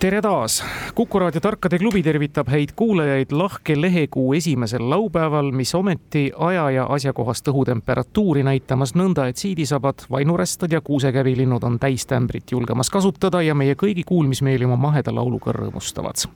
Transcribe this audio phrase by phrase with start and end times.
[0.00, 6.32] tere taas, Kuku raadio Tarkade klubi tervitab häid kuulajaid lahke lehekuu esimesel laupäeval, mis ometi
[6.36, 13.40] aja ja asjakohast õhutemperatuuri näitamas nõnda, et siidisabad, vainurestad ja kuusekävilinnud on täistämbrit julgemas kasutada
[13.42, 16.28] ja meie kõigi kuulmismeeli oma maheda lauluga rõõmustavad.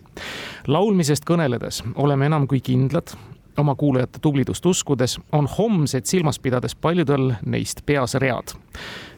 [0.66, 3.12] laulmisest kõneledes oleme enam kui kindlad,
[3.58, 8.56] oma kuulajate tublidust uskudes, on homset silmas pidades paljudel neist peas read.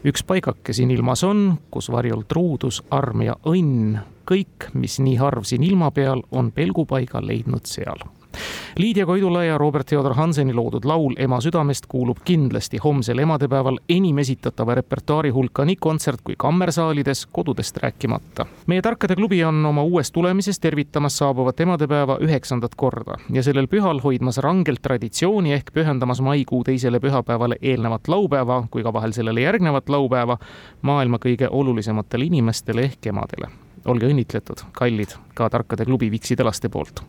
[0.04, 4.00] üks paigake siin ilmas on, kus varjul truudus, arm ja õnn,
[4.30, 8.02] kõik, mis nii harv siin ilma peal, on pelgupaiga leidnud seal
[8.76, 14.18] Liidia Koidula ja Robert Theodor Hanseni loodud laul Ema südamest kuulub kindlasti homsel emadepäeval enim
[14.18, 18.46] esitatava repertuaari hulka nii kontsert kui kammersaalides, kodudest rääkimata.
[18.66, 24.00] meie Tarkade klubi on oma uuest tulemisest tervitamas saabuvat emadepäeva üheksandat korda ja sellel pühal
[24.00, 29.88] hoidmas rangelt traditsiooni ehk pühendamas maikuu teisele pühapäevale eelnevat laupäeva kui ka vahel sellele järgnevat
[29.88, 30.38] laupäeva
[30.82, 33.52] maailma kõige olulisematele inimestele ehk emadele
[33.86, 37.02] olge õnnitletud, kallid, ka Tarkade klubi Viksi Tõlaste poolt.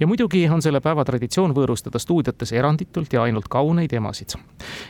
[0.00, 4.34] ja muidugi on selle päeva traditsioon võõrustada stuudiotes eranditult ja ainult kauneid emasid.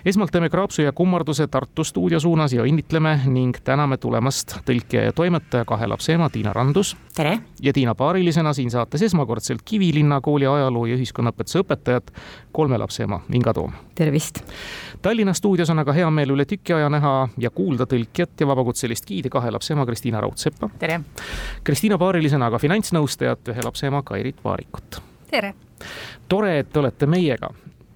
[0.05, 5.13] esmalt teeme kraapsu ja kummarduse Tartu stuudio suunas ja õnnitleme ning täname tulemast tõlkija ja
[5.13, 6.97] toimetaja, kahe lapse ema Tiina Randus.
[7.15, 7.39] tere!
[7.63, 12.13] ja Tiina paarilisena siin saates esmakordselt Kivilinna kooli ajaloo ja ühiskonnaõpetuse õpetajat,
[12.53, 13.73] kolme lapse ema Inga Toom.
[13.95, 14.43] tervist!
[15.03, 19.07] Tallinna stuudios on aga hea meel üle tüki aja näha ja kuulda tõlkijat ja vabakutselist
[19.07, 20.71] giidi kahe lapse ema Kristiina Raudseppa.
[20.79, 21.01] tere!
[21.65, 25.01] Kristiina paarilisena aga finantsnõustajat, ühe lapse ema Kairit Vaarikut.
[25.31, 25.55] tere!
[26.29, 27.53] tore, et olete meiega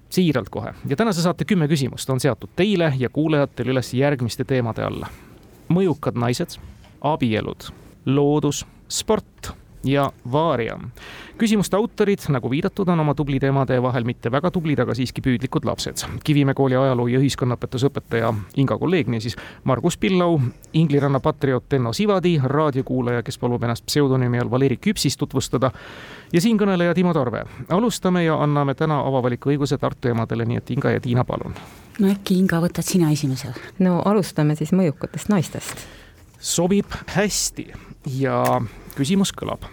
[0.09, 4.83] siiralt kohe ja tänase saate kümme küsimust on seatud teile ja kuulajatele üles järgmiste teemade
[4.83, 5.11] alla.
[5.69, 6.55] mõjukad naised,
[7.01, 7.67] abielud,
[8.05, 9.51] loodus, sport
[9.83, 10.79] ja Vaaria.
[11.37, 15.65] küsimuste autorid, nagu viidatud, on oma tublide emade vahel mitte väga tublid, aga siiski püüdlikud
[15.65, 16.05] lapsed.
[16.23, 20.39] Kivimäe kooli ajaloo ja ühiskonnaõpetuse õpetaja Inga kolleeg, niisiis Margus Pillau,
[20.73, 25.71] Ingliranna patrioot Enno Sivadi, raadiokuulaja, kes palub ennast pseudonüümi all Valeri Küpsis tutvustada
[26.33, 27.43] ja siinkõneleja Timo Tarve.
[27.69, 31.55] alustame ja anname täna avavaliku õiguse Tartu emadele, nii et Inga ja Tiina, palun.
[31.99, 33.53] no äkki Inga, võtad sina esimese?
[33.79, 35.85] no alustame siis mõjukatest naistest.
[36.39, 37.67] sobib hästi
[38.19, 38.61] ja
[38.95, 39.65] küsimus kõlab.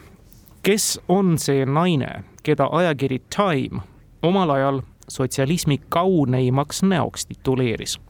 [0.62, 3.80] kes on see naine, keda ajakiri Time
[4.22, 8.00] omal ajal sotsialismi kauneimaks näoks tituleeris?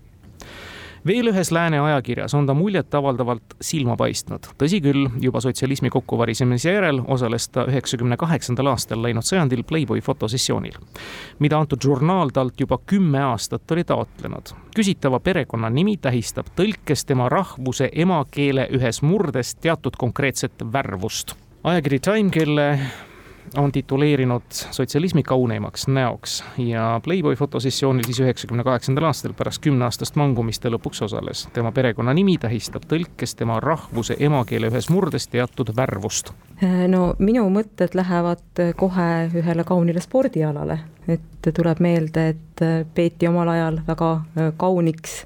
[1.06, 4.46] Veel ühes lääne ajakirjas on ta muljetavaldavalt silma paistnud.
[4.58, 10.78] tõsi küll, juba sotsialismi kokkuvarisemise järel osales ta üheksakümne kaheksandal aastal läinud sajandil Playboy fotosessioonil,
[11.38, 14.54] mida antud žurnaal talt juba kümme aastat oli taotlenud.
[14.74, 21.34] küsitava perekonnanimi tähistab tõlkes tema rahvuse emakeele ühes murdes teatud konkreetset värvust
[21.64, 22.78] ajakiri Time, kelle
[23.56, 30.62] on tituleerinud sotsialismi kauneimaks näoks ja Playboy fotosessioonil siis üheksakümne kaheksandal aastal pärast kümneaastast mangumist
[30.62, 31.48] ta lõpuks osales.
[31.52, 36.32] tema perekonnanimi tähistab tõlkes tema rahvuse emakeele ühes murdes teatud värvust.
[36.88, 40.78] no minu mõtted lähevad kohe ühele kaunile spordialale,
[41.08, 44.12] et tuleb meelde, et peeti omal ajal väga
[44.56, 45.24] kauniks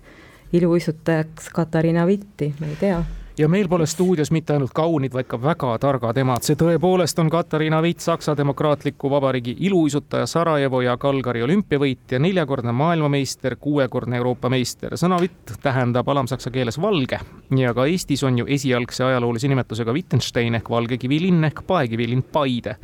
[0.53, 3.05] iluuisutajaks Katariina Vitti, ma ei tea
[3.39, 6.43] ja meil pole stuudios mitte ainult kaunid, vaid ka väga targad emad.
[6.47, 13.57] see tõepoolest on Katariina Veit, Saksa Demokraatliku Vabariigi iluuisutaja, Sarajevo ja Kalgari olümpiavõitja, neljakordne maailmameister,
[13.57, 14.95] kuuekordne Euroopa meister.
[14.95, 17.21] sõna vitt tähendab alamsaksa keeles valge
[17.57, 22.77] ja ka Eestis on ju esialgse ajaloolise nimetusega Wittgenstein ehk valgekivilinn ehk paekivilinn Paide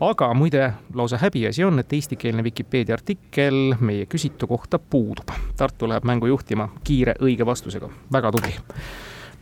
[0.00, 5.30] aga muide, lausa häbiasi on, et eestikeelne Vikipeedia artikkel meie küsitu kohta puudub.
[5.56, 8.58] Tartu läheb mängu juhtima kiire õige vastusega, väga tubli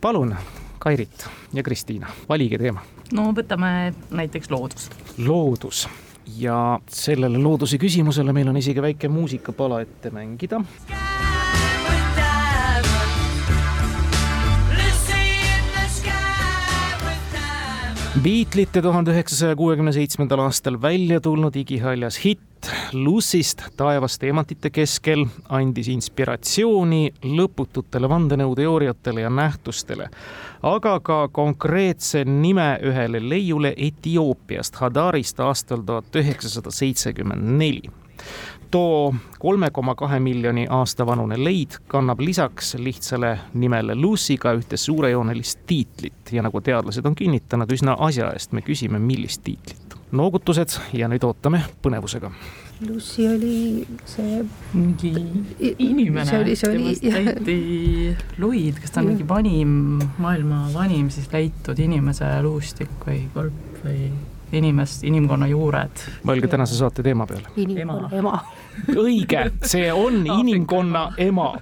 [0.02, 0.34] palun,
[0.82, 2.82] Kairit ja Kristiina, valige teema.
[3.14, 4.88] no võtame näiteks loodus.
[5.18, 5.86] loodus
[6.38, 10.62] ja sellele looduse küsimusele meil on isegi väike muusikapala ette mängida.
[18.22, 25.88] Beatlesite tuhande üheksasaja kuuekümne seitsmendal aastal välja tulnud igihaljas hitt Lucy'st taevaste emantite keskel andis
[25.92, 30.08] inspiratsiooni lõpututele vandenõuteooriatele ja nähtustele,
[30.62, 37.82] aga ka konkreetse nime ühele leiule Etioopiast, Hadarist aastal tuhat üheksasada seitsekümmend neli.
[38.70, 44.76] Too kolme koma kahe miljoni aasta vanune leid kannab lisaks lihtsale nimele Lucy ka ühte
[44.76, 50.76] suurejoonelist tiitlit ja nagu teadlased on kinnitanud, üsna asja eest me küsime, millist tiitlit noogutused
[50.96, 52.30] ja nüüd ootame põnevusega.
[52.82, 54.40] Lucy oli see
[54.74, 55.12] mingi
[55.78, 61.30] inimene, see oli, see oli, leiti luid, kas ta on mingi vanim, maailma vanim siis
[61.32, 64.10] leitud inimese luustik või kolp või
[64.52, 66.02] inimest, inimkonna juured.
[66.28, 67.48] mõelge tänase saate teema peale.
[67.56, 68.34] ema, ema.
[68.92, 71.52] Õige, see on inimkonna ema,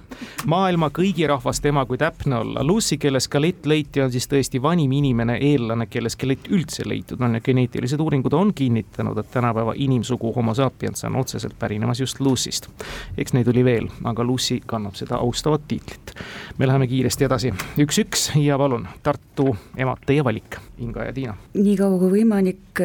[0.45, 2.63] maailma kõigi rahvaste ema, kui täpne olla.
[2.63, 7.37] Lucy, kelle skelett leiti, on siis tõesti vanim inimene, eellane, kelle skelett üldse leitud on
[7.37, 12.69] ja geneetilised uuringud on kinnitanud, et tänapäeva inimsugu Homo sapiens on otseselt pärinemas just Lucy'st.
[13.17, 16.15] eks neid oli veel, aga Lucy kannab seda austavat tiitlit.
[16.57, 21.37] me läheme kiiresti edasi, üks-üks ja palun, Tartu emad, teie valik, Inga ja Tiina.
[21.53, 22.81] niikaua kui võimalik,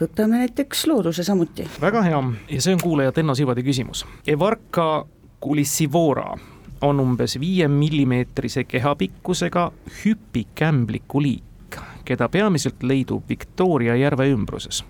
[0.00, 1.68] võtame näiteks looduse samuti.
[1.80, 4.06] väga hea ja see on kuulajat Enno Sivadi küsimus.
[4.26, 5.06] Evarka
[5.42, 6.36] culissivora
[6.82, 9.72] on umbes viie millimeetrise kehapikkusega
[10.04, 14.84] hüpikämbliku liik, keda peamiselt leidub Victoria järve ümbruses.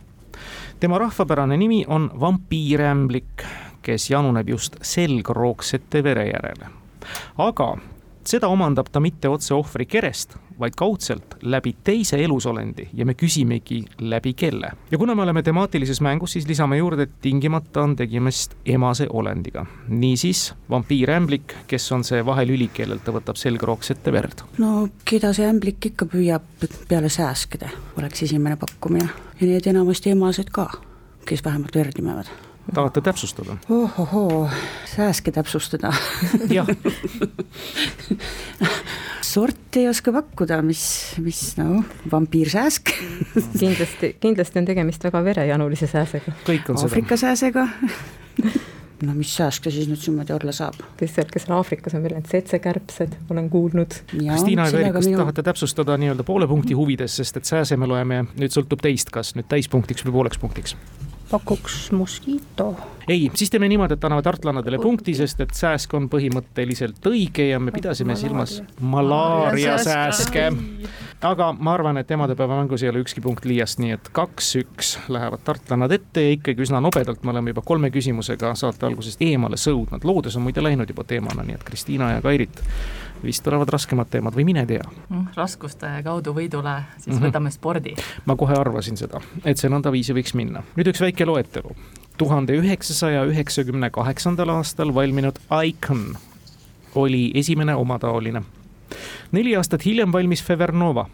[0.80, 3.44] tema rahvapärane nimi on vampiirämblik,
[3.82, 6.66] kes januneb just selgroogsete vere järele.
[7.38, 7.76] aga
[8.28, 13.82] seda omandab ta mitte otse ohvri kerest, vaid kaudselt läbi teise elusolendi ja me küsimegi
[14.00, 14.72] läbi kelle.
[14.90, 19.66] ja kuna me oleme temaatilises mängus, siis lisame juurde, et tingimata on tegemist emase olendiga.
[19.88, 24.46] niisiis vampiirämblik, kes on see vahelüli, kellelt ta võtab selgroogsete verd.
[24.58, 29.08] no keda see ämblik ikka püüab peale sääskida, oleks esimene pakkumine
[29.40, 30.70] ja need enamasti emased ka,
[31.26, 32.30] kes vähemalt verd imevad
[32.74, 33.56] tahate täpsustada?
[33.70, 34.48] ohohoo,
[34.96, 35.92] sääske täpsustada
[36.50, 36.66] jah
[39.32, 40.82] sorti ei oska pakkuda, mis,
[41.22, 41.82] mis no
[42.12, 42.92] vampiirsääsk
[43.60, 46.34] kindlasti, kindlasti on tegemist väga verejanulise sääsega.
[46.46, 46.90] kõik on seda.
[46.90, 47.66] Aafrika sääsega
[49.06, 50.82] no mis sääsk ta siis nüüd niimoodi olla saab?
[51.00, 53.96] kes seal, kes seal Aafrikas on veel need setsekärbsed, olen kuulnud.
[54.12, 55.22] Kristiina ja Veerik, kas minu...
[55.22, 59.34] tahate täpsustada nii-öelda poole punkti huvides, sest et sääse me loeme, nüüd sõltub teist, kas
[59.38, 60.76] nüüd täispunktiks või pooleks punktiks
[61.32, 62.76] pakuks Mosquito.
[63.08, 67.60] Ei, siis teeme niimoodi, et anname tartlanadele punkti, sest et sääsk on põhimõtteliselt õige ja
[67.60, 70.48] me pidasime silmas malaariasääske.
[71.22, 75.44] aga ma arvan, et emadepäeva mängus ei ole ükski punkt liiast, nii et kaks-üks lähevad
[75.44, 80.04] tartlanad ette ja ikkagi üsna nobedalt, me oleme juba kolme küsimusega saate algusest eemale sõudnud.
[80.04, 82.62] loodes on muide läinud juba teemana, nii et Kristiina ja Kairit
[83.22, 85.32] vist tulevad raskemad teemad või mine tea mm,.
[85.36, 87.26] raskuste kaudu võidule, siis mm -hmm.
[87.28, 87.94] võtame spordi.
[88.26, 90.62] ma kohe arvasin seda, et see nõndaviisi võiks minna.
[90.76, 91.76] nüüd üks väike loetelu.
[92.22, 96.14] Tuhande üheksasaja üheksakümne kaheksandal aastal valminud Icon
[96.94, 98.42] oli esimene omataoline.
[99.32, 101.08] neli aastat hiljem valmis Fevernova.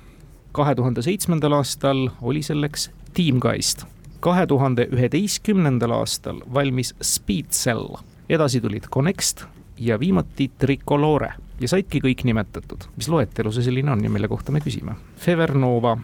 [0.52, 3.84] kahe tuhande seitsmendal aastal oli selleks Teamgeist.
[4.20, 7.96] kahe tuhande üheteistkümnendal aastal valmis Speedcell,
[8.28, 9.44] edasi tulid Connext
[9.78, 12.84] ja viimati Tricolore ja saidki kõik nimetatud.
[12.96, 14.93] mis loetelu see selline on ja mille kohta me küsime?
[15.16, 15.96] Fevernova,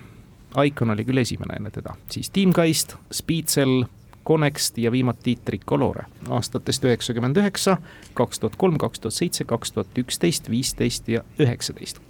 [0.64, 3.84] Icon oli küll esimene enne teda, siis Teamgeist, Speedcell,
[4.26, 7.76] Connext ja viimati Tricolore aastatest üheksakümmend üheksa,
[8.14, 12.00] kaks tuhat kolm, kaks tuhat seitse, kaks tuhat üksteist, viisteist ja üheksateist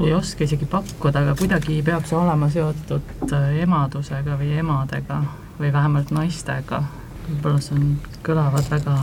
[0.00, 5.20] ei oska isegi pakkuda, aga kuidagi peab see olema seotud äh, emadusega või emadega
[5.60, 6.82] või vähemalt naistega
[7.28, 7.86] võib-olla see on,
[8.24, 8.94] kõlavad väga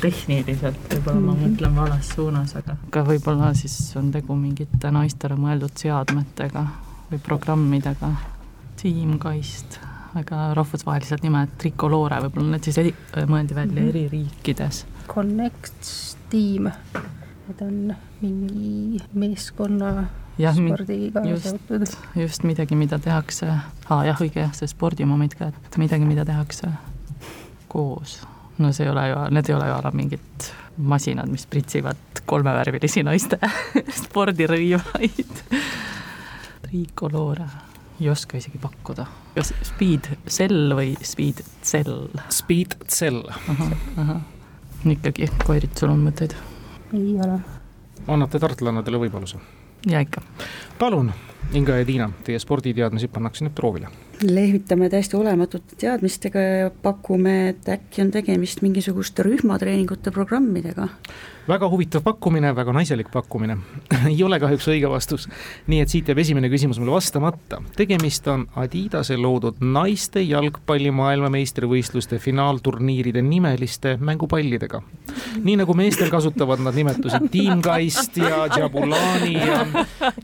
[0.00, 1.42] tehniliselt, võib-olla ma mhm.
[1.42, 6.66] mõtlen vales suunas, aga ka võib-olla siis on tegu mingite naistele mõeldud seadmetega
[7.10, 8.14] või programmidega.
[8.80, 9.78] tiimkaist,
[10.16, 12.78] väga rahvusvahelised nimed, Tricolore, võib-olla need siis
[13.28, 13.88] mõeldi välja mm -hmm.
[13.88, 14.84] eri riikides.
[15.08, 15.90] Connect
[16.30, 16.70] Team,
[17.46, 20.06] need on mingi meeskonna
[20.38, 21.86] jah, spordiga just, seotud.
[22.16, 23.48] just midagi, mida tehakse
[23.88, 26.70] ah,, jah, õige jah, see spordimoment ka, et midagi, mida tehakse
[27.68, 28.20] koos.
[28.58, 33.02] no see ei ole ju, need ei ole ju enam mingid masinad, mis pritsivad kolmevärvilisi
[33.06, 33.38] naiste
[34.02, 35.42] spordirõivaid.
[36.66, 37.46] Tricolore,
[38.00, 39.06] ei oska isegi pakkuda.
[39.34, 42.08] kas Speed Cell või Speed Cell?
[42.28, 43.22] Speed Cell.
[44.86, 46.36] ikkagi, Koirit, sul on mõtteid?
[46.94, 47.38] ei ole.
[48.06, 49.40] annate tartlanadele võimaluse?
[49.90, 50.22] ja ikka.
[50.78, 51.12] palun,
[51.52, 57.68] Inga ja Tiina, teie sporditeadmisi pannakse nüüd proovile lehvitame täiesti olematute teadmistega ja pakume, et
[57.68, 60.88] äkki on tegemist mingisuguste rühmatreeningute programmidega.
[61.48, 63.58] väga huvitav pakkumine, väga naiselik pakkumine
[64.10, 65.28] ei ole kahjuks õige vastus.
[65.66, 67.62] nii et siit jääb esimene küsimus mulle vastamata.
[67.76, 74.82] tegemist on Adidase loodud naiste jalgpalli maailmameistrivõistluste finaalturniiride nimeliste mängupallidega
[75.44, 79.66] nii nagu meestel kasutavad nad nimetusi Teamgeist ja Jabulani ja,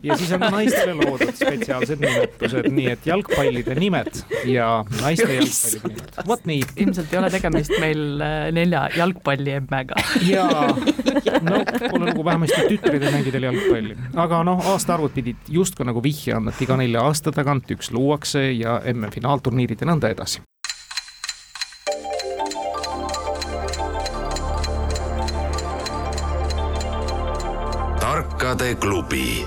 [0.03, 4.69] ja siis on naistele loodud spetsiaalsed nimetused, nii et jalgpallide nimed ja
[5.01, 6.61] naiste jalgpallide nimed, vot nii.
[6.85, 9.99] ilmselt ei ole tegemist meil äh, nelja jalgpalliemmega.
[10.27, 10.69] jaa,
[11.47, 11.59] no
[11.89, 16.37] pole nagu vähemasti tütred ei mängi teil jalgpalli, aga noh, aastaarvud pidid justkui nagu vihje
[16.37, 20.43] andma, et iga nelja aasta tagant üks luuakse ja MM-finaalturniirid ja nõnda edasi
[28.43, 29.45] tarkade klubi.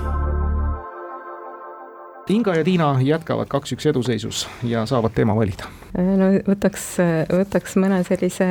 [2.28, 5.68] Inga ja Tiina jätkavad kaks-üks eduseisus ja saavad teema valida.
[5.94, 6.86] no võtaks,
[7.30, 8.48] võtaks mõne sellise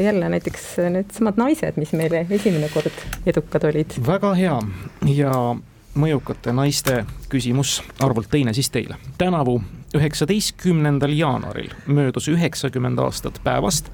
[0.00, 3.98] jälle näiteks needsamad naised, mis meile esimene kord edukad olid.
[4.06, 4.56] väga hea
[5.12, 5.34] ja
[6.00, 8.96] mõjukate naiste küsimus, arvult teine siis teile.
[9.18, 9.60] tänavu
[9.94, 13.90] üheksateistkümnendal jaanuaril möödus üheksakümmend aastat päevast,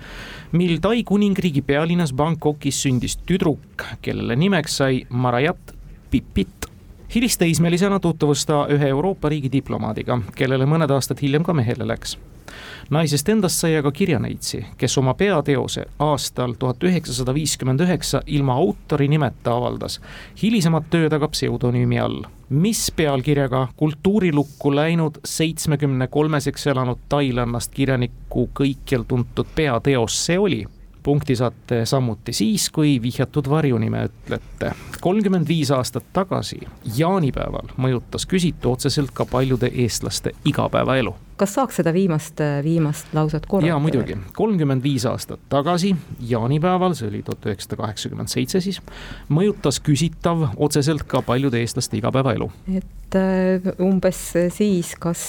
[0.52, 5.74] mil Tai kuningriigi pealinnas Bangkokis sündis tüdruk, kellele nimeks sai Marajat
[6.10, 6.68] Pipit.
[7.14, 12.16] Hilisteismelisena tutvus ta ühe Euroopa riigi diplomaadiga, kellele mõned aastad hiljem ka mehele läks
[12.90, 19.08] naisest endast sai aga kirjaneitsi, kes oma peateose aastal tuhat üheksasada viiskümmend üheksa ilma autori
[19.10, 19.98] nimeta avaldas,
[20.42, 22.22] hilisemat tööd aga pseudonüümi all.
[22.48, 30.64] mis pealkirjaga kultuurilukku läinud seitsmekümne kolmeseks elanud tailannast kirjaniku kõikjal tuntud peateos see oli?
[31.02, 34.72] punkti saate samuti siis, kui vihjatud varjunime ütlete.
[35.06, 36.58] Kolmkümmend viis aastat tagasi,
[36.96, 43.68] jaanipäeval, mõjutas küsitu otseselt ka paljude eestlaste igapäevaelu kas saaks seda viimast, viimast lauset korrata?
[43.68, 44.16] jaa, muidugi.
[44.34, 45.92] kolmkümmend viis aastat tagasi,
[46.30, 48.80] jaanipäeval, see oli tuhat üheksasada kaheksakümmend seitse siis,
[49.30, 52.50] mõjutas küsitav otseselt ka paljude eestlaste igapäevaelu.
[52.80, 54.24] et äh, umbes
[54.56, 55.22] siis, kas,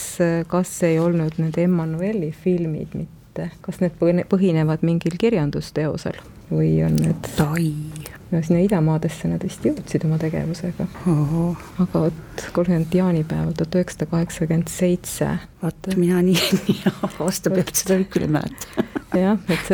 [0.48, 4.00] kas ei olnud need Emmanueli filmid mitte kas need
[4.32, 6.18] põhinevad mingil kirjandusteosel
[6.50, 7.68] või on need Tai.
[8.32, 10.88] No sinna idamaadesse nad vist jõudsid oma tegevusega.
[11.84, 15.30] aga vot kolmkümmend jaanipäeval tuhat üheksasada kaheksakümmend seitse.
[15.62, 16.94] vaat mina nii, nii
[17.24, 18.88] aasta pealt seda küll ei mäleta.
[19.18, 19.72] jah, et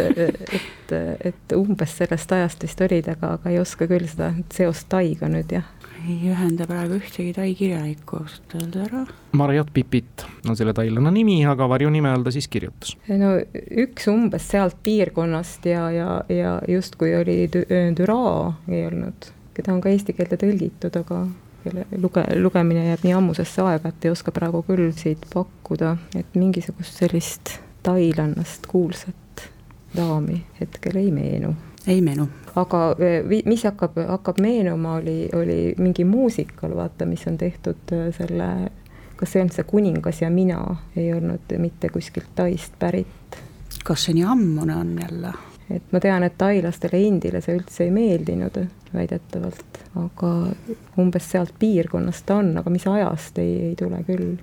[0.58, 0.98] et,
[1.32, 5.58] et umbes sellest ajast vist olid, aga, aga ei oska küll seda seost Taiga nüüd
[5.58, 5.70] jah
[6.04, 9.04] ei ühenda praegu ühtegi tai kirjanikku ausalt öelda ära.
[9.40, 12.96] Marjat Pipit on selle tailanna nimi, aga varjunime all ta siis kirjutas.
[13.08, 13.36] no
[13.86, 17.38] üks umbes sealt piirkonnast ja, ja, ja justkui oli
[17.98, 21.26] Düraa ei olnud, keda on ka eesti keelde tõlgitud, aga
[21.64, 26.36] kelle luge-, lugemine jääb nii ammusesse aega, et ei oska praegu küll siit pakkuda, et
[26.36, 29.48] mingisugust sellist tailannast kuulsat
[29.96, 31.54] daami hetkel ei meenu
[31.88, 32.28] ei meenu.
[32.56, 32.96] aga
[33.46, 38.50] mis hakkab, hakkab meenuma, oli, oli mingi muusikal, vaata, mis on tehtud äh, selle,
[39.18, 40.62] kas see olnud see Kuningas ja mina,
[40.96, 43.40] ei olnud mitte kuskilt Taist pärit.
[43.84, 45.34] kas see nii ammune on jälle?
[45.74, 48.60] et ma tean, et tailastele, Indile see üldse ei meeldinud
[48.94, 50.34] väidetavalt, aga
[51.02, 54.36] umbes sealt piirkonnast ta on, aga mis ajast ei, ei tule küll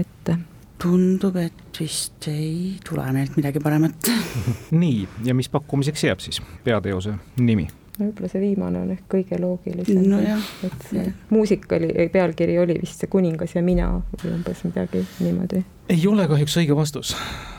[0.00, 0.36] ette
[0.84, 4.10] tundub, et vist ei tule meilt midagi paremat
[4.82, 7.66] nii, ja mis pakkumiseks jääb siis peateose nimi?
[7.98, 10.20] no võib-olla see viimane on ehk kõige loogilisem no.
[10.66, 15.62] et see muusika oli, pealkiri oli vist see Kuningas ja mina või umbes midagi niimoodi.
[15.94, 17.14] ei ole kahjuks õige vastus.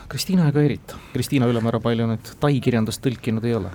[0.06, 0.92] Kristiina ega Erit.
[1.10, 3.72] Kristiina ülemäära palju nüüd tai kirjandust tõlkinud ei ole.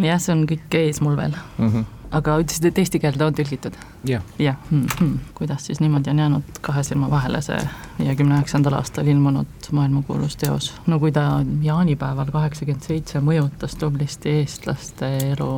[0.00, 1.68] jah, see on kõik ees mul veel mm.
[1.68, 3.76] -hmm aga ütlesid, et eesti keelde on tõlgitud
[4.08, 4.20] ja.?
[4.38, 4.86] jah hmm,.
[4.98, 5.18] Hmm.
[5.34, 7.58] kuidas siis niimoodi on jäänud kahe silma vahele see
[7.98, 10.72] viiekümne üheksandal aastal ilmunud maailmakuulus teos?
[10.86, 11.26] no kui ta
[11.62, 15.50] jaanipäeval kaheksakümmend seitse mõjutas tublisti eestlaste elu,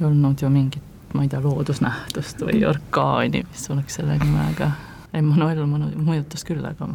[0.00, 0.84] ei olnud ju mingit,
[1.14, 4.70] ma ei tea, loodusnähtust või orkaani, mis oleks selle nimega.
[5.14, 6.88] Emmanuel mõjutas küll, aga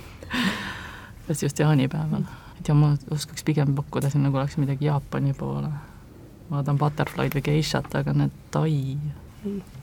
[1.26, 2.24] kas just jaanipäeval?
[2.58, 5.70] et ja ma oskaks pigem pakkuda sinna, kui oleks midagi Jaapani poole
[6.50, 8.96] vaatan Butterfly'd või Geishat, aga need Tai ei,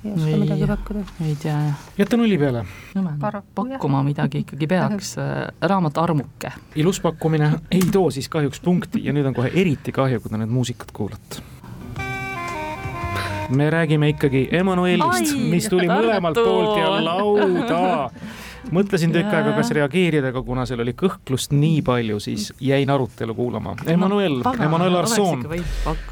[0.06, 1.04] ei oska midagi pakkuda.
[1.26, 1.86] ei tea jah.
[1.98, 2.66] jäta nulli peale.
[3.56, 4.06] pakkuma jah.
[4.06, 6.52] midagi ikkagi peaks, äh, raamat Armuke.
[6.76, 10.42] ilus pakkumine, ei too siis kahjuks punkti ja nüüd on kohe eriti kahju, kui te
[10.42, 11.44] nüüd muusikat kuulate
[13.52, 17.82] me räägime ikkagi Emmanuelist, mis tuli mõlemalt poolt ja lauda
[18.70, 23.36] mõtlesin tükk aega, kas reageerida, aga kuna seal oli kõhklust nii palju, siis jäin arutelu
[23.36, 23.76] kuulama.
[23.90, 25.46] Emmanuel no,, Emmanuel Arson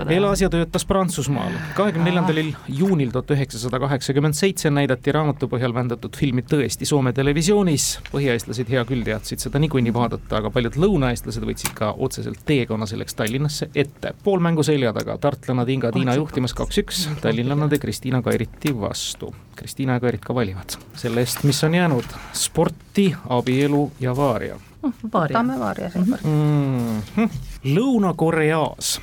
[0.10, 1.54] elas ja töötas Prantsusmaal.
[1.76, 7.90] kahekümne neljandal juunil tuhat üheksasada kaheksakümmend seitse näidati raamatu põhjal vändatud filmi Tõesti Soome televisioonis.
[8.12, 13.16] põhjaeestlased hea küll teadsid seda niikuinii vaadata, aga paljud lõunaeestlased võtsid ka otseselt teekonna selleks
[13.20, 14.14] Tallinnasse ette.
[14.24, 19.34] pool mängu selja taga, tartlannad Inga Tiina juhtimas kaks-üks, tallinlannade Kristiina Kairiti vastu.
[19.60, 24.60] Kristiina ja Kairit ka valivad selle eest, mis on jäänud sporti, abielu ja vaaria.
[24.84, 27.30] võtame vaaria seekord mm -hmm..
[27.76, 29.00] Lõuna-Koreas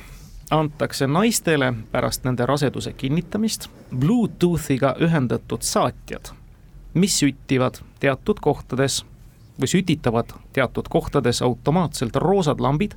[0.51, 6.31] antakse naistele pärast nende raseduse kinnitamist Bluetoothiga ühendatud saatjad,
[6.93, 9.05] mis süttivad teatud kohtades
[9.61, 12.93] või sütitavad teatud kohtades automaatselt roosad lambid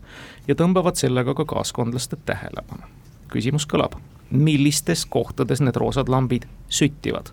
[0.48, 2.82] ja tõmbavad sellega ka kaaskondlaste tähelepanu.
[3.28, 3.94] küsimus kõlab,
[4.30, 7.30] millistes kohtades need roosad lambid süttivad?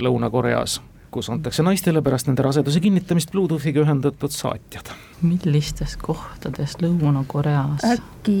[0.00, 4.90] Lõuna-Koreas kus antakse naistele pärast nende raseduse kinnitamist Bluetoothiga ühendatud saatjad.
[5.22, 7.82] millistes kohtades Lõuna-Koreas?
[7.88, 8.36] äkki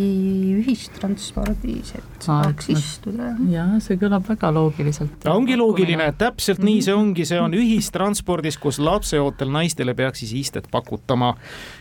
[0.60, 3.32] ühistranspordis, et saaks istuda?
[3.50, 5.24] jaa, see kõlab väga loogiliselt.
[5.32, 10.68] ongi loogiline, täpselt nii see ongi, see on ühistranspordis, kus lapseootel naistele peaks siis istet
[10.70, 11.34] pakutama.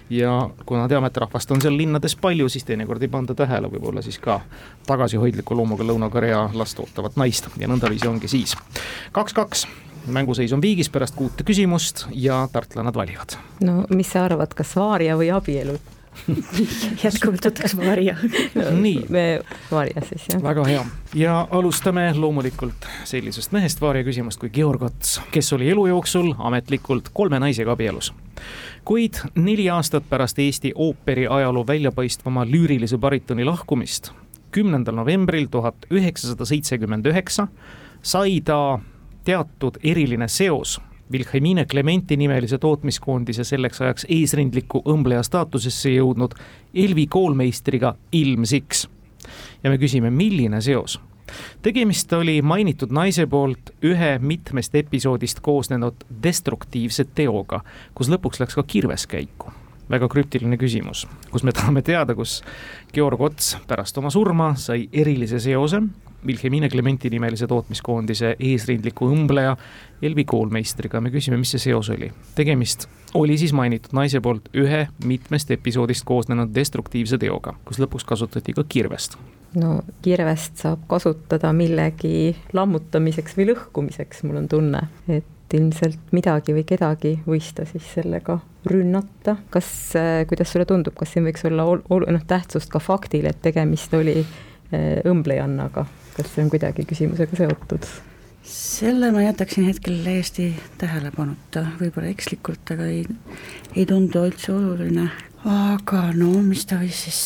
[0.09, 4.01] ja kuna teame, et rahvast on seal linnades palju, siis teinekord ei panda tähele võib-olla
[4.05, 4.39] siis ka
[4.87, 8.55] tagasihoidliku loomuga Lõuna-Korea last ootavat naist ja nõndaviisi ongi siis.
[9.11, 9.67] kaks-kaks
[10.07, 13.37] mänguseis on viigis pärast kuute küsimust ja tartlanad valivad.
[13.63, 15.77] no mis sa arvad, kas vaaria või abielu
[17.03, 18.15] jätkuvalt võtaks vaaria
[18.71, 19.05] nii.
[19.09, 19.23] me
[19.71, 20.41] vaaria siis jah.
[20.43, 20.85] väga hea
[21.17, 27.11] ja alustame loomulikult sellisest mehest vaaria küsimust kui Georg Ots, kes oli elu jooksul ametlikult
[27.13, 28.13] kolme naisega abielus.
[28.85, 34.11] kuid neli aastat pärast Eesti ooperi ajaloo väljapaistvama lüürilise baritoni lahkumist,
[34.51, 37.47] kümnendal novembril tuhat üheksasada seitsekümmend üheksa
[38.01, 38.79] sai ta
[39.27, 40.77] teatud eriline seos
[41.11, 46.35] Wilhelmine Clementi nimelise tootmiskoondise selleks ajaks eesrindliku õmbleja staatusesse jõudnud
[46.73, 48.87] Elvi koolmeistriga ilmsiks.
[49.63, 50.99] ja me küsime, milline seos?
[51.61, 58.63] tegemist oli mainitud naise poolt ühe mitmest episoodist koosnenud destruktiivse teoga, kus lõpuks läks ka
[58.63, 59.51] kirves käiku
[59.89, 62.41] väga krüptiline küsimus, kus me tahame teada, kus
[62.93, 65.83] Georg Ots pärast oma surma sai erilise seose
[66.25, 69.55] Wilhelmine Clementi nimelise tootmiskoondise eesrindliku õmbleja
[70.01, 71.01] Elvi koolmeistriga.
[71.01, 72.11] me küsime, mis see seos oli.
[72.35, 78.53] tegemist oli siis mainitud naise poolt ühe mitmest episoodist koosnenud destruktiivse teoga, kus lõpuks kasutati
[78.53, 79.17] ka kirvest.
[79.55, 86.65] no kirvest saab kasutada millegi lammutamiseks või lõhkumiseks, mul on tunne, et ilmselt midagi või
[86.67, 89.37] kedagi võis ta siis sellega rünnata.
[89.49, 89.93] kas,
[90.27, 93.93] kuidas sulle tundub, kas siin võiks olla ol-, ol-, noh, tähtsust ka faktil, et tegemist
[93.93, 95.85] oli eh, õmblejannaga,
[96.17, 97.89] kas see on kuidagi küsimusega seotud?
[98.47, 103.03] selle ma jätaksin hetkel täiesti tähelepanuta, võib-olla ekslikult, aga ei,
[103.75, 105.09] ei tundu üldse oluline.
[105.47, 107.19] aga no mis ta võis siis,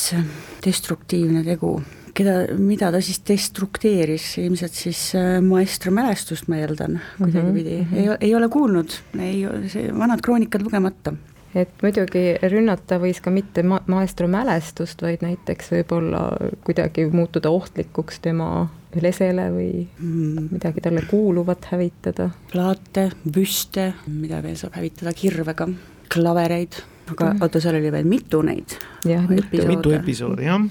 [0.65, 1.75] destruktiivne tegu,
[2.17, 7.77] keda, mida ta siis destrukteeris, ilmselt siis äh, maestro mälestust, ma eeldan, kuidagipidi.
[7.81, 7.97] Mm, -hmm.
[7.97, 11.13] ei, ei ole kuulnud, ei, see vanad kroonikad lugemata.
[11.55, 16.29] Et muidugi rünnata võis ka mitte ma-, maestro mälestust, vaid näiteks võib-olla
[16.63, 20.49] kuidagi muutuda ohtlikuks tema lesele või mm.
[20.51, 22.29] midagi talle kuuluvat hävitada.
[22.51, 25.69] plaate, büste, mida veel saab hävitada kirvega,
[26.11, 26.81] klavereid,
[27.13, 27.41] aga mm.
[27.41, 28.77] oota, seal oli veel mitu neid.
[29.07, 30.67] jah, mitu, mitu episoodi jah,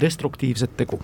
[0.00, 1.00] destruktiivset tegu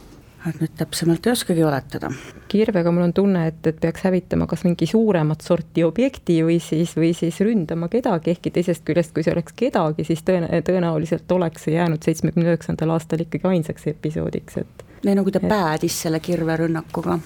[0.49, 2.09] et nüüd täpsemalt ei oskagi oletada.
[2.49, 6.95] kirvega mul on tunne, et, et peaks hävitama kas mingi suuremat sorti objekti või siis,
[6.97, 11.67] või siis ründama kedagi, ehkki teisest küljest, kui see oleks kedagi, siis tõen-, tõenäoliselt oleks
[11.69, 15.49] see jäänud seitsmekümne üheksandal aastal ikkagi ainsaks episoodiks, et nii nagu ta et...
[15.49, 17.19] päädis selle kirverünnakuga.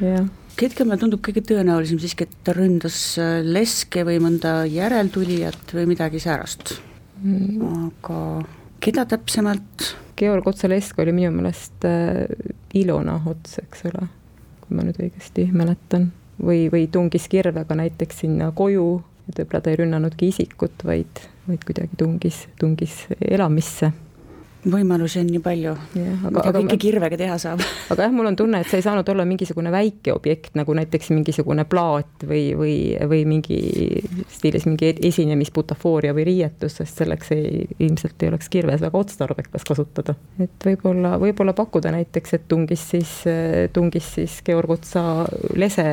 [0.00, 0.30] jah.
[0.62, 5.88] Hetkel mulle tundub kõige tõenäolisem siiski, et ta ründas äh, leske või mõnda järeltulijat või
[5.94, 6.76] midagi säärast.
[7.22, 7.62] Mm..
[7.88, 8.18] aga
[8.82, 9.92] keda täpsemalt?
[10.18, 12.28] Georg Otsa-Lesk oli minu meelest äh,
[12.78, 14.04] Ilona Ots, eks ole,
[14.62, 18.86] kui ma nüüd õigesti mäletan, või, või tungis kirvega näiteks sinna koju,
[19.30, 23.90] et võib-olla ta ei rünnanudki isikut, vaid, vaid kuidagi tungis, tungis elamisse
[24.70, 26.78] võimalusi on nii palju, mida kõike ma...
[26.84, 27.62] kirvega teha saab.
[27.92, 31.10] aga jah, mul on tunne, et see ei saanud olla mingisugune väike objekt, nagu näiteks
[31.14, 32.74] mingisugune plaat või, või,
[33.10, 33.58] või mingi
[34.30, 40.14] stiilis mingi esinemisbutafooria või riietus, sest selleks ei, ilmselt ei oleks kirves väga otstarbekas kasutada.
[40.42, 43.16] et võib-olla, võib-olla pakkuda näiteks, et tungis siis,
[43.74, 45.24] tungis siis Georg Otsa
[45.58, 45.88] lese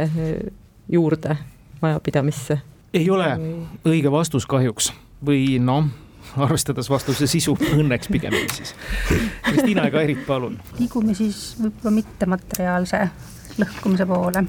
[0.89, 1.37] juurde
[1.81, 2.59] majapidamisse.
[2.93, 3.33] ei ole
[3.87, 4.93] õige vastus kahjuks
[5.25, 5.89] või noh
[6.45, 8.73] arvestades vastuse sisu, õnneks pigemini siis.
[9.45, 10.57] Kristiina ja Kairit, palun.
[10.79, 13.05] liigume siis võib-olla mittemateriaalse
[13.59, 14.43] lõhkumise poole.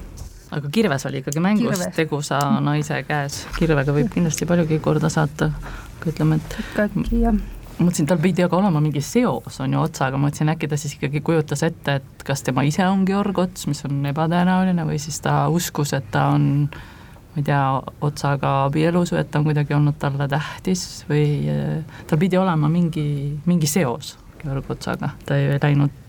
[0.51, 1.95] aga kirves oli ikkagi mängus kirves.
[1.95, 5.51] tegusa naise käes, kirvega võib kindlasti paljugi korda saata,
[5.97, 7.41] aga ütleme, et ikkagi jah
[7.81, 11.23] mõtlesin, tal pidi aga olema mingi seos, on ju, otsaga, mõtlesin, äkki ta siis ikkagi
[11.25, 15.47] kujutas ette, et kas tema ise on Georg Ots, mis on ebatõenäoline, või siis ta
[15.49, 16.90] uskus, et ta on äh,
[17.31, 17.63] ma ei tea,
[18.03, 22.69] Otsaga abielus või et ta on kuidagi olnud talle tähtis või eh, tal pidi olema
[22.71, 23.05] mingi,
[23.45, 25.99] mingi seos Georg Otsaga, ta ei läinud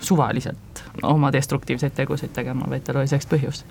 [0.00, 3.64] suvaliselt oma destruktiivseid tegusid tegema, vaid tal oli selleks põhjus.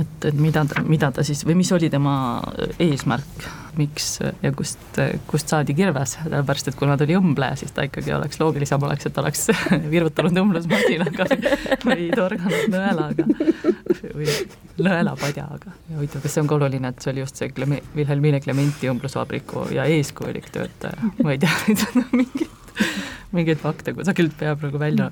[0.00, 2.16] et, et mida mida ta siis või mis oli tema
[2.78, 4.98] eesmärk miks ja kust,
[5.30, 9.08] kust saadi kirves, sellepärast et kuna ta oli õmble, siis ta ikkagi oleks, loogilisem oleks,
[9.10, 9.48] et oleks
[9.94, 11.28] virvutanud õmblusmasinaga
[11.84, 13.26] või torganud nõelaga
[14.14, 14.28] või
[14.84, 15.74] nõelapadjaga.
[15.90, 18.90] ja huvitav, kas see on ka oluline, et see oli just see Kleme-, Wilhelmine Clementi
[18.92, 22.50] õmblusvabriku ja eeskujulik töötaja, ma ei tea nüüd mingeid,
[23.34, 25.10] mingeid fakte kusagilt peab nagu välja,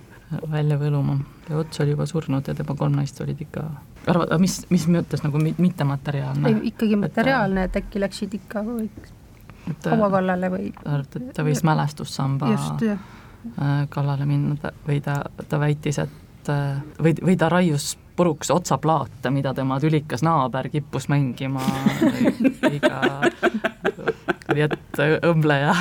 [0.51, 1.19] välja võluma.
[1.49, 3.65] ja Ots oli juba surnud ja tema kolm naist olid ikka
[4.07, 6.55] arvad, mis, mis mõttes nagu mittemateriaalne?
[6.73, 10.71] ikkagi materiaalne, et äkki läksid ikka haua kallale või?
[10.85, 16.81] arvad, et ta võis mälestussamba Just, äh, kallale minna või ta, ta väitis, et äh,
[17.03, 21.63] või, või ta raius puruks otsaplaate, mida tema tülikas naaber kippus mängima
[22.69, 23.01] iga
[24.57, 25.73] nii et õmbleja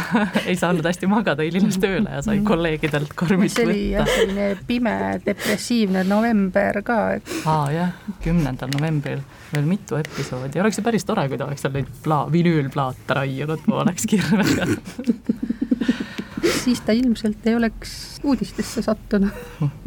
[0.49, 2.47] ei saanud hästi magada, hilines tööle ja sai mm.
[2.47, 3.67] kolleegidelt kormist võtta.
[3.67, 6.99] see oli jah, selline pime depressiivne november ka,
[7.51, 11.75] aa jah, kümnendal novembril veel mitu episoodi, oleks ju päris tore, kui ta oleks seal
[11.75, 14.69] neid pla-, vinüülplaate raiunud pooleks kirvega
[16.63, 19.31] siis ta ilmselt ei oleks uudistesse sattunud.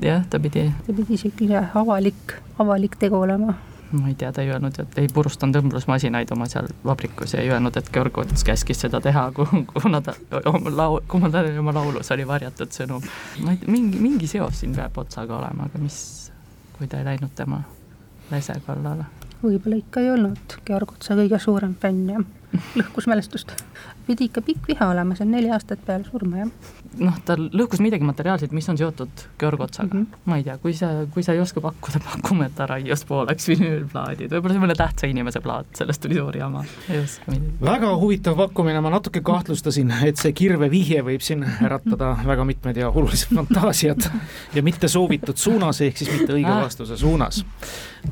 [0.02, 0.68] jah, ta pidi.
[0.86, 3.54] ta pidi selline avalik, avalik tegu olema
[3.94, 7.50] ma ei tea, ta ei öelnud, et ei purustanud õmblusmasinaid oma seal vabrikus ja ei
[7.52, 9.26] öelnud, et Georg Ots käskis seda teha,
[9.82, 10.16] kuna ta
[10.50, 13.04] oma lau-, kuna tal oma laulus oli varjatud sõnum.
[13.44, 15.98] ma ei tea, mingi, mingi seos siin peab Otsaga olema, aga mis,
[16.78, 17.62] kui ta ei läinud tema
[18.30, 19.06] lese kallale?
[19.44, 22.24] võib-olla ikka ei olnud Georg Otsa kõige suurem fänn ja
[22.80, 23.54] lõhkus mälestust
[24.06, 26.72] pidi ikka pikk viha olema, see on neli aastat peale surma, jah.
[27.00, 30.26] noh, ta lõhkus midagi materiaalset, mis on seotud Georg Otsaga mm, -hmm.
[30.30, 33.48] ma ei tea, kui sa, kui sa ei oska pakkuda, pakume, et ta raius pooleks
[33.52, 36.64] vinüülplaadid, võib-olla see mõne tähtsa inimese plaat, sellest tuli suur jama,
[37.64, 42.76] väga huvitav pakkumine, ma natuke kahtlustasin, et see kirve vihje võib siin äratada väga mitmed
[42.76, 44.10] ja olulised fantaasiad
[44.54, 47.42] ja mitte soovitud suunas, ehk siis mitte õige vastuse suunas.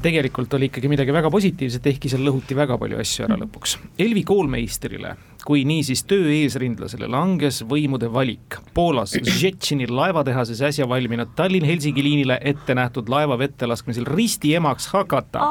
[0.03, 3.77] tegelikult oli ikkagi midagi väga positiivset, ehkki seal lõhuti väga palju asju ära lõpuks.
[4.01, 8.59] Elvi koolmeistrile kui niisiis töö eesrindlasele langes võimude valik.
[8.75, 15.43] Poolas Žetšini laevatehases äsja valminud Tallinn-Helsingi liinile ette nähtud laeva vette laskmisel risti emaks hakata.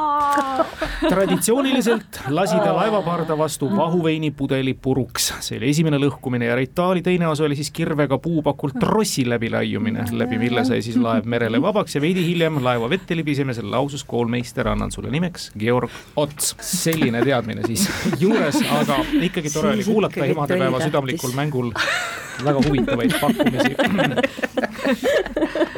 [1.10, 5.34] traditsiooniliselt lasi ta laevaparda vastu vahuveini pudeli puruks.
[5.40, 10.06] see oli esimene lõhkumine ja rituaali teine osa oli siis kirvega puupakult trossi läbi laiumine,
[10.12, 14.68] läbi mille sai siis laev merele vabaks ja veidi hiljem laeva vette libisemisel lausus koolmeister,
[14.68, 16.56] annan sulle nimeks Georg Ots.
[16.62, 17.88] selline teadmine siis
[18.20, 21.72] juures, aga ikkagi tore oli oli kuulata emadepäeva südamlikul mängul
[22.46, 23.76] väga huvitavaid pakkumisi.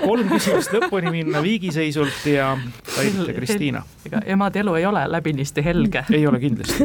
[0.08, 2.58] kolm küsimust lõpuni minna viigiseisult ja
[2.98, 3.84] ja Kristiina.
[4.08, 6.06] ega emade elu ei ole läbinisti helge.
[6.18, 6.84] ei ole kindlasti.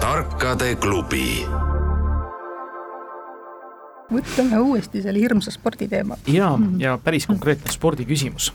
[0.00, 1.46] tarkade klubi
[4.12, 6.18] võtame uuesti selle hirmsa sporditeema.
[6.26, 8.52] ja, ja päris konkreetne spordiküsimus.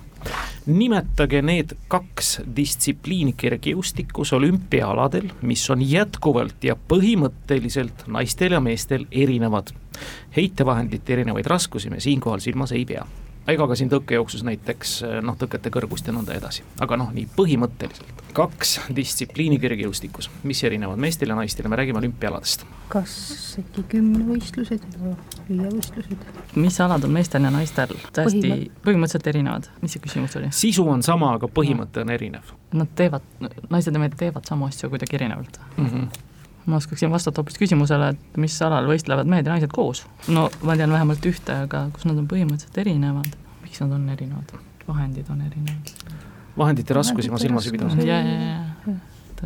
[0.66, 9.72] nimetage need kaks distsipliini kergejõustikus olümpiaaladel, mis on jätkuvalt ja põhimõtteliselt naistel ja meestel erinevad.
[10.36, 13.06] heitevahendite erinevaid raskusi me siinkohal silmas ei pea
[13.48, 14.94] ega ka siin tõkkejooksus näiteks
[15.26, 18.24] noh, tõkete kõrgust ja nõnda edasi, aga noh, nii põhimõtteliselt.
[18.38, 22.66] kaks distsipliini kergejõustikus, mis erinevad meestel ja naistel ja me räägime olümpiaaladest.
[22.92, 23.16] kas
[23.62, 25.16] äkki kümnevõistlused ja
[25.50, 26.28] lüüavõistlused?
[26.56, 28.72] mis alad on meestel ja naistel täiesti Põhimõ...
[28.86, 30.52] põhimõtteliselt erinevad, mis see küsimus oli?
[30.52, 32.56] sisu on sama, aga põhimõte on erinev.
[32.76, 33.24] Nad teevad,
[33.70, 35.86] naised ja mehed teevad samu asju kuidagi erinevalt mm.
[35.86, 36.26] -hmm
[36.68, 40.04] ma oskaksin vastata hoopis küsimusele, et mis alal võistlevad mehed ja naised koos.
[40.28, 44.52] no ma tean vähemalt ühte, aga kus nad on põhimõtteliselt erinevad, miks nad on erinevad,
[44.88, 45.94] vahendid on erinevad.
[46.58, 48.04] vahendite raskusi ma silmas ei pidanud.
[48.04, 48.96] ja, ja, ja,
[49.30, 49.46] et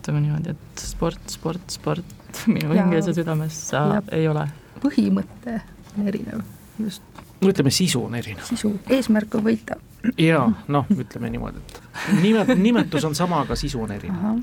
[0.00, 2.26] ütleme niimoodi, et sport, sport, sport
[2.56, 4.48] minu hinges ja südames sa, ei ole.
[4.82, 5.60] põhimõte
[5.94, 6.42] on erinev,
[6.82, 7.22] just.
[7.42, 8.42] no ütleme, sisu on erinev.
[8.50, 9.78] sisu, eesmärk on võita.
[10.18, 14.42] jaa, noh, ütleme niimoodi, et nimet-, nimetus on sama, aga sisu on erinev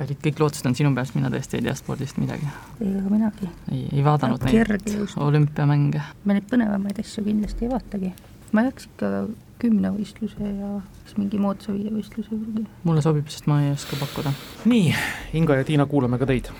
[0.00, 2.48] kallid, kõik lootustanud sinu peast, mina tõesti ei tea spordist midagi.
[2.80, 3.52] ei, aga minagi.
[3.70, 6.02] ei, ei vaadanud neid olümpiamänge.
[6.24, 8.12] ma neid põnevamaid asju kindlasti ei vaatagi.
[8.52, 9.14] ma jääks ikka
[9.60, 12.66] kümnevõistluse ja siis mingi moodsa viievõistluse juurde.
[12.84, 14.34] mulle sobib, sest ma ei oska pakkuda.
[14.64, 14.94] nii,
[15.40, 16.52] Inga ja Tiina, kuulame ka teid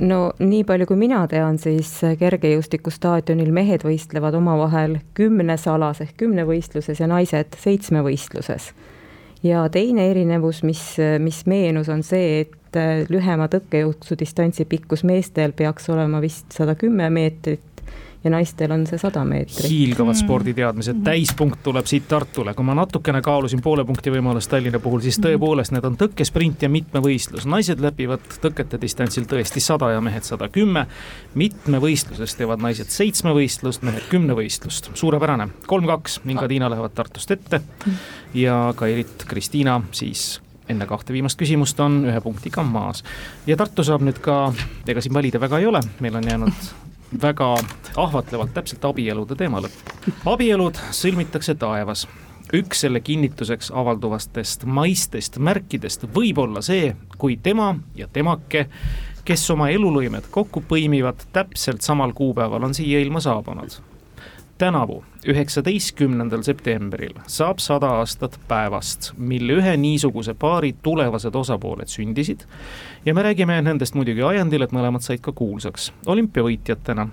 [0.00, 7.00] no nii palju, kui mina tean, siis kergejõustikustaadionil mehed võistlevad omavahel kümnes alas ehk kümnevõistluses
[7.00, 8.72] ja naised seitsmevõistluses.
[9.44, 10.82] ja teine erinevus, mis,
[11.20, 16.74] mis meenus, on see, et et äh, lühema tõkkejõuksudistantsi pikkus meestel peaks olema vist sada
[16.78, 17.62] kümme meetrit
[18.24, 19.68] ja naistel on see sada meetrit.
[19.68, 25.02] hiilgavad sporditeadmised, täispunkt tuleb siit Tartule, kui ma natukene kaalusin poole punkti võimalust Tallinna puhul,
[25.04, 30.24] siis tõepoolest need on tõkkesprint ja mitmevõistlus, naised läbivad tõkete distantsil tõesti sada ja mehed
[30.24, 30.86] sada kümme.
[31.34, 37.60] mitmevõistluses teevad naised seitsmevõistlust, mehed kümnevõistlust, suurepärane, kolm-kaks, Inga-Tiina lähevad Tartust ette.
[38.34, 43.04] Ja Kairit, Kristiina siis enne kahte viimast küsimust on ühe punktiga maas.
[43.46, 44.52] ja Tartu saab nüüd ka,
[44.88, 46.68] ega siin valida väga ei ole, meil on jäänud
[47.22, 47.54] väga
[47.96, 49.70] ahvatlevalt täpselt abielude teemale.
[50.26, 52.06] abielud sõlmitakse taevas
[52.54, 58.68] üks selle kinnituseks avalduvastest maistest märkidest võib olla see, kui tema ja temake,
[59.24, 63.80] kes oma elulõimed kokku põimivad, täpselt samal kuupäeval on siia ilma saabunud
[64.58, 72.46] tänavu, üheksateistkümnendal septembril saab sada aastat päevast, mil ühe niisuguse paari tulevased osapooled sündisid.
[73.06, 77.08] ja me räägime nendest muidugi ajendil, et mõlemad said ka kuulsaks olümpiavõitjatena.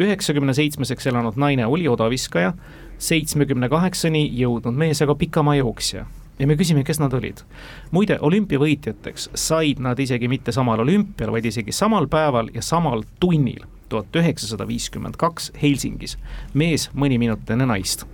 [0.00, 2.52] üheksakümne seitsmeseks elanud naine oli odaviskaja,
[2.98, 6.06] seitsmekümne kaheksani jõudnud mees aga pikamaajooksja
[6.38, 7.42] ja me küsime, kes nad olid.
[7.90, 13.64] muide, olümpiavõitjateks said nad isegi mitte samal olümpial, vaid isegi samal päeval ja samal tunnil
[13.88, 16.18] tuhat üheksasada viiskümmend kaks Helsingis,
[16.54, 18.04] mees mõni minut enne naist.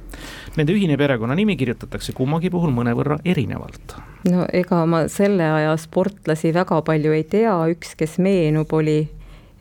[0.54, 3.96] Nende ühine perekonnanimi kirjutatakse kummagi puhul mõnevõrra erinevalt.
[4.30, 9.00] no ega ma selle aja sportlasi väga palju ei tea, üks, kes meenub, oli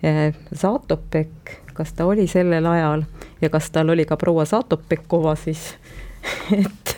[0.04, 3.04] eh, Zatopek, kas ta oli sellel ajal
[3.41, 5.73] ja kas tal oli ka proua Zatopekova siis
[6.62, 6.97] et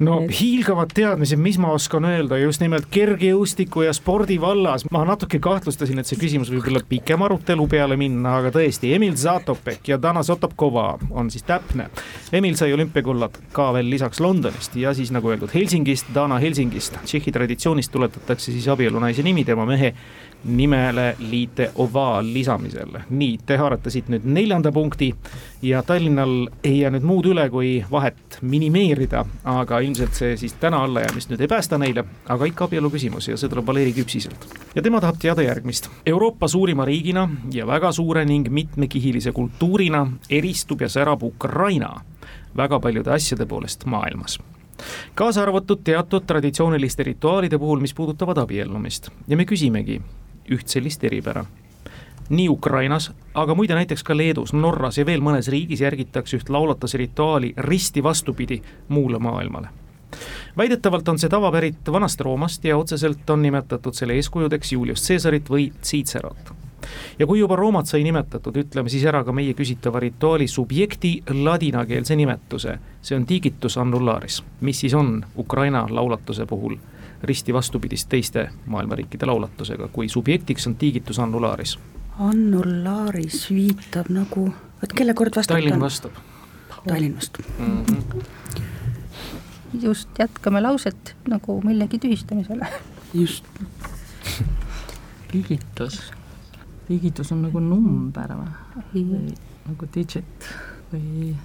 [0.00, 4.84] no hiilgavad teadmised, mis ma oskan öelda just nimelt kergejõustiku ja spordi vallas.
[4.90, 9.16] ma natuke kahtlustasin, et see küsimus võib olla pikem arutelu peale minna, aga tõesti, Emil
[9.16, 11.90] Zatopek ja Dana Sotopkova on siis täpne.
[12.32, 16.98] Emil sai olümpiakullad ka veel lisaks Londonist ja siis nagu öeldud Helsingist, Dana Helsingist.
[17.04, 19.94] Tšehhi traditsioonist tuletatakse siis abielunaise nimi tema mehe
[20.44, 22.98] nimele liite ovaal lisamisel.
[23.10, 25.12] nii, te haarate siit nüüd neljanda punkti
[25.62, 30.82] ja Tallinnal ei jää nüüd muud üle, kui vahet minimeerida, aga ilmselt see siis täna
[30.86, 34.46] allajäämist nüüd ei päästa neile, aga ikka abielu küsimus ja see tuleb Valeri Küpsiselt.
[34.74, 35.90] ja tema tahab teada järgmist.
[36.06, 42.00] Euroopa suurima riigina ja väga suure ning mitmekihilise kultuurina eristub ja särab Ukraina
[42.56, 44.38] väga paljude asjade poolest maailmas
[45.14, 50.00] kaasa arvatud teatud traditsiooniliste rituaalide puhul, mis puudutavad abiellumist ja me küsimegi,
[50.50, 51.44] üht sellist eripära.
[52.28, 56.98] nii Ukrainas, aga muide näiteks ka Leedus, Norras ja veel mõnes riigis järgitakse üht laulatuse
[56.98, 59.68] rituaali risti vastupidi muule maailmale
[60.56, 65.50] väidetavalt on see tava pärit vanast Roomast ja otseselt on nimetatud selle eeskujudeks Julius Caesarit
[65.50, 66.52] või Cicerat.
[67.18, 72.16] ja kui juba Roomat sai nimetatud, ütleme siis ära ka meie küsitava rituaali subjekti ladinakeelse
[72.16, 72.78] nimetuse.
[73.02, 76.76] see on digitus annularis, mis siis on Ukraina laulatuse puhul
[77.22, 81.78] risti vastupidist teiste maailma riikide laulatusega, kui subjektiks on tiigitus annulaaris.
[82.18, 84.48] annulaaris viitab nagu,
[84.82, 85.56] vot kelle kord vastab?
[85.56, 86.18] Tallinn vastab.
[86.88, 87.84] Tallinn vastab mm.
[87.84, 88.24] -hmm.
[89.82, 92.66] just, jätkame lauset nagu millegi tühistamisele.
[93.14, 93.44] just.
[95.32, 96.12] liigitus,
[96.88, 98.36] liigitus on nagu number
[98.92, 99.34] või?
[99.66, 100.54] nagu digit
[100.92, 101.36] või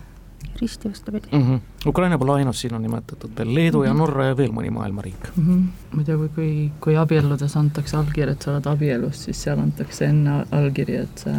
[0.62, 1.42] risti vastupidi mm.
[1.42, 1.60] -hmm.
[1.86, 3.88] Ukraina pole ainus, siin on nimetatud veel Leedu mm -hmm.
[3.88, 4.00] ja mhm.
[4.00, 5.44] Norra ja veel mõni maailma riik mm.
[5.44, 5.64] -hmm.
[5.92, 9.60] ma ei tea, kui, kui, kui abielludes antakse allkiri, et sa oled abielus, siis seal
[9.60, 11.30] antakse enne allkiri, et sa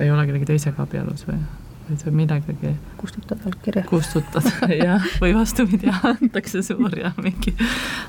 [0.00, 1.38] ei ole kellegi teisega abielus või?
[1.88, 3.84] vaid sa millegagi kustutad allkirja.
[3.88, 4.48] kustutad
[4.84, 7.54] jah, või vastupidi, antakse suur ja mingi,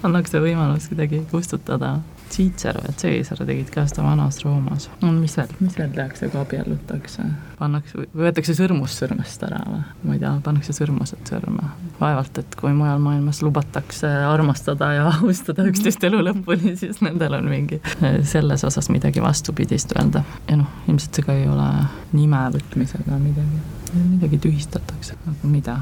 [0.04, 1.99] annakse võimalus kuidagi kustutada.
[2.30, 4.86] Cicero ja Caesar tegid ka seda vanas Roomas.
[5.02, 7.23] no mis veel, mis veel tehakse, kui abiellutakse?
[7.60, 9.82] pannakse, võetakse sõrmus sõrmest ära või?
[10.04, 11.71] ma ei tea, pannakse sõrmused sõrme.
[11.97, 17.49] vaevalt, et kui mujal maailmas lubatakse armastada ja austada üksteist elu lõpuni, siis nendel on
[17.49, 17.82] mingi
[18.30, 20.21] selles osas midagi vastupidist öelda.
[20.45, 21.69] ja noh, ilmselt see ka ei ole
[22.13, 25.78] nime võtmisega midagi midagi tühistatakse, aga mida?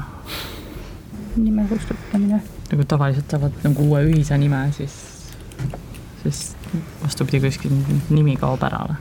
[1.36, 2.40] nime kustutamine.
[2.70, 4.94] nagu tavaliselt saavad nagu uue ühise nime, siis,
[6.22, 6.40] siis
[7.02, 7.74] vastupidi, kuskil
[8.10, 8.98] nimi kaob ära või?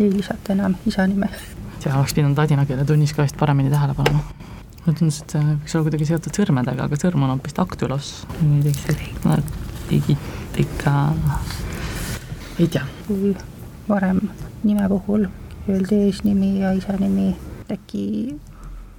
[0.00, 1.30] ei lisata enam isa nime.
[1.84, 4.22] ja oleks pidanud ladina keele tunnis ka vist paremini tähele panema.
[4.84, 8.12] mulle tundus, et see võiks olla kuidagi seotud sõrmedega, aga sõrm on hoopis daktylos.
[8.42, 9.40] ei tea,
[9.90, 10.18] digi,
[10.66, 10.94] ikka,
[12.58, 12.86] ei tea.
[13.08, 13.34] kui
[13.88, 14.22] varem
[14.62, 15.28] nime puhul
[15.68, 17.34] öeldi eesnimi ja isa nimi
[17.72, 18.36] äkki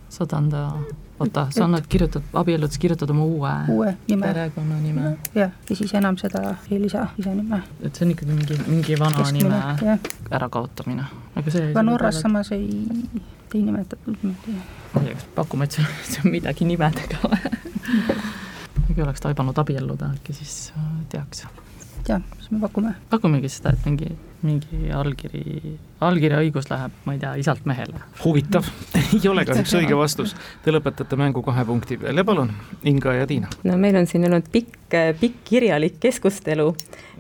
[0.10, 0.72] saad anda,
[1.20, 4.28] oota, sa annad, kirjutad, abielludes kirjutad oma uue, uue nime.
[4.28, 5.18] perekonnanime.
[5.36, 7.62] jah, ja siis enam seda ei lisa ise nime.
[7.82, 10.00] et see on ikkagi mingi, mingi vana Keskmine, nime
[10.40, 12.22] ärakaotamine, aga see aga Norras peale...
[12.22, 12.70] samas ei,
[13.54, 14.58] ei nimetatud niimoodi.
[14.94, 17.42] ma ei tea, kas pakume, et see, see on midagi nimedega või
[18.98, 20.72] äkki oleks taibanud abielluda, äkki siis
[22.16, 22.96] äh, teaks ja siis me pakume.
[23.10, 24.10] pakumegi seda, et mingi,
[24.46, 25.74] mingi allkiri,
[26.08, 28.00] allkirjaõigus läheb, ma ei tea, isalt mehele.
[28.24, 28.68] huvitav
[29.02, 30.36] ei ole kahjuks õige vastus.
[30.64, 32.54] Te lõpetate mängu kahe punkti peal ja palun,
[32.88, 33.52] Inga ja Tiina.
[33.68, 36.70] no meil on siin olnud pikk, pikk kirjalik keskustelu,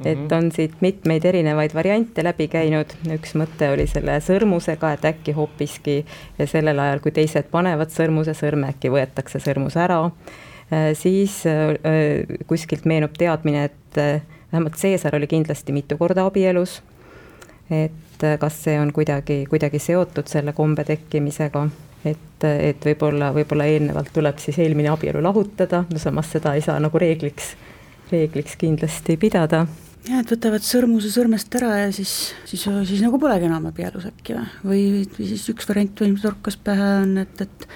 [0.05, 0.33] et Mhm.
[0.37, 6.05] on siit mitmeid erinevaid variante läbi käinud, üks mõte oli selle sõrmusega, et äkki hoopiski
[6.45, 9.99] sellel ajal, kui teised panevad sõrmuse sõrme, äkki võetakse sõrmus ära,
[10.93, 14.21] siis äh, kuskilt meenub teadmine, et äh,
[14.51, 16.81] vähemalt Caesar oli kindlasti mitu korda abielus,
[17.69, 21.65] et äh, kas see on kuidagi, kuidagi seotud selle kombe tekkimisega,
[22.05, 26.79] et, et võib-olla, võib-olla eelnevalt tuleb siis eelmine abielu lahutada, no samas seda ei saa
[26.83, 27.55] nagu reegliks,
[28.11, 29.65] reegliks kindlasti pidada.
[30.07, 32.13] Jah, et võtavad sõrmuse sõrmest ära ja siis,
[32.47, 36.91] siis, siis nagu polegi enam abielus äkki või, või siis üks variant, mis torkas pähe,
[37.03, 37.67] on, et, et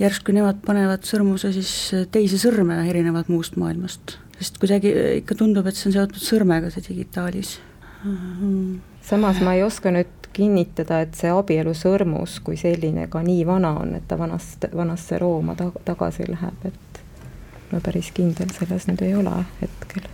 [0.00, 1.72] järsku nemad panevad sõrmuse siis
[2.12, 4.18] teise sõrme, erinevad muust maailmast.
[4.36, 7.58] sest kuidagi ikka tundub, et see on seotud sõrmega, see digitaalis.
[9.02, 13.94] samas ma ei oska nüüd kinnitada, et see abielusõrmus kui selline ka nii vana on,
[13.96, 17.00] et ta vanast, vanasse Rooma ta, tagasi läheb, et
[17.72, 19.32] ma päris kindel selles nüüd ei ole
[19.62, 20.04] hetkel,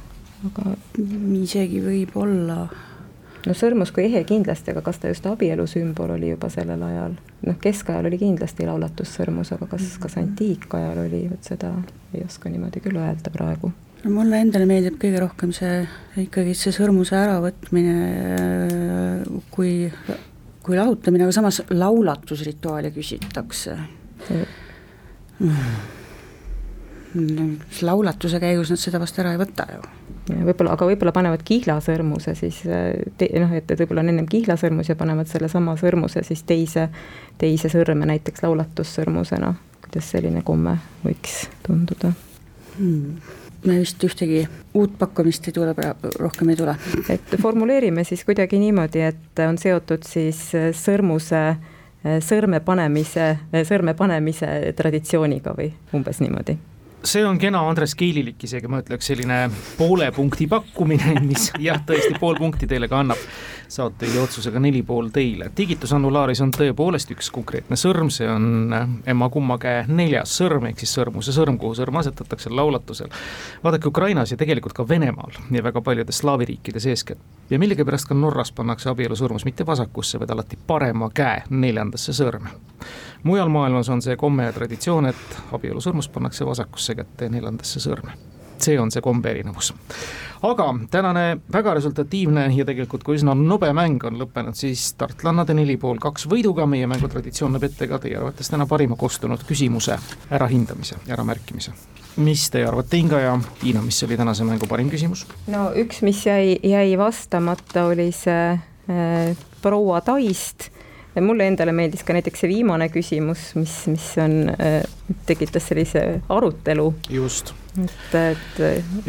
[0.47, 0.77] aga
[1.42, 2.68] isegi võib-olla
[3.46, 7.12] no sõrmus kui ehe kindlasti, aga kas ta just abielu sümbol oli juba sellel ajal?
[7.46, 11.72] noh, keskajal oli kindlasti laulatussõrmus, aga kas, kas antiikajal oli, vot seda
[12.14, 13.72] ei oska niimoodi küll öelda praegu.
[14.05, 15.74] no mulle endale meeldib kõige rohkem see
[16.26, 17.96] ikkagi see sõrmuse äravõtmine
[19.55, 19.72] kui,
[20.62, 23.72] kui lahutamine, aga samas laulatusrituaali küsitakse
[25.42, 27.50] mm..
[27.83, 29.83] laulatuse käigus nad seda vast ära ei võta ju
[30.31, 34.97] võib-olla, aga võib-olla panevad kihlasõrmuse siis te, noh, et, et võib-olla on ennem kihlasõrmus ja
[34.99, 36.89] panevad sellesama sõrmuse siis teise,
[37.39, 39.55] teise sõrme näiteks laulatussõrmusena.
[39.87, 42.13] kuidas selline komme võiks tunduda
[42.79, 43.39] hmm.?
[43.67, 45.75] me vist ühtegi uut pakkumist ei tule,
[46.19, 46.77] rohkem ei tule.
[47.11, 51.45] et formuleerime siis kuidagi niimoodi, et on seotud siis sõrmuse
[52.03, 53.37] sõrme panemise,
[53.69, 56.59] sõrme panemise traditsiooniga või umbes niimoodi
[57.05, 59.38] see on kena Andres Keililik isegi, ma ütleks, selline
[59.79, 63.27] poole punkti pakkumine, mis jah, tõesti pool punkti teile ka annab.
[63.73, 65.47] saatejuhi otsusega neli pool teile.
[65.57, 68.75] Digitus annulaaris on tõepoolest üks konkreetne sõrm, see on
[69.09, 73.09] emma kumma käe neljas sõrm ehk siis sõrmuse sõrm, kuhu sõrm asetatakse laulatusel.
[73.65, 78.15] vaadake Ukrainas ja tegelikult ka Venemaal ja väga paljudes slaavi riikides eeskätt ja millegipärast ka
[78.15, 82.53] Norras pannakse abielusõrmus mitte vasakusse, vaid alati parema käe neljandasse sõrme
[83.23, 88.17] mujal maailmas on see komme ja traditsioon, et abielusõrmus pannakse vasakusse kätte neljandasse sõrme.
[88.63, 89.73] see on see kombe erinevus.
[90.43, 95.77] aga tänane väga resultatiivne ja tegelikult ka üsna nobe mäng on lõppenud siis tartlannade neli
[95.77, 99.99] pool kaks võiduga, meie mängutraditsioon näeb ette ka teie arvates täna parima kostunud küsimuse
[100.31, 101.73] ärahindamise, äramärkimise
[102.17, 105.27] mis teie arvate, Inga ja Tiina, mis oli tänase mängu parim küsimus?
[105.47, 110.71] no üks, mis jäi, jäi vastamata, oli see äh, proua Taist
[111.20, 114.38] mulle endale meeldis ka näiteks see viimane küsimus, mis, mis on,
[115.29, 116.88] tekitas sellise arutelu.
[117.11, 117.55] just.
[117.77, 118.62] et, et.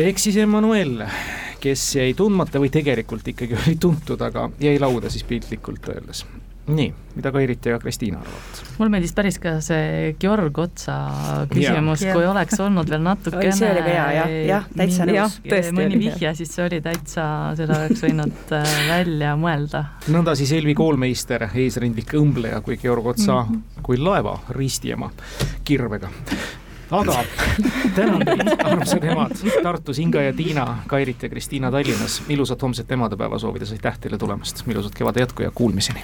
[0.08, 1.06] ehk siis Emmanuel,
[1.64, 6.26] kes jäi tundmata või tegelikult ikkagi oli tuntud, aga jäi lauda siis piltlikult öeldes
[6.68, 8.62] nii, mida Kairit ja Kristiina arvavad?
[8.78, 10.96] mulle meeldis päris ka see Georg Otsa
[11.52, 15.38] küsimus, kui oleks olnud veel natukene see oli ka hea, jah, jah, täitsa nõus.
[15.76, 17.28] mõni vihje, siis see oli täitsa,
[17.60, 19.86] seda oleks võinud äh, välja mõelda.
[20.14, 23.84] nõnda siis Elvi koolmeister, eesrindlik õmbleja kui Georg Otsa mm, -hmm.
[23.84, 25.12] kui laeva ristiema
[25.68, 26.12] kirvega
[26.94, 27.24] aga
[27.96, 32.22] tänan teid, armsad emad Tartus, Inga ja Tiina, Kairit ja Kristiina Tallinnas.
[32.30, 36.04] ilusat homset emadepäeva soovides, aitäh teile tulemast, ilusat kevade jätku ja kuulmiseni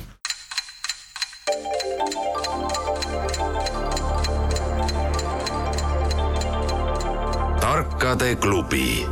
[8.10, 9.06] tarkade klubi